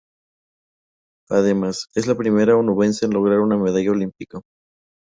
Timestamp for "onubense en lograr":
2.57-3.37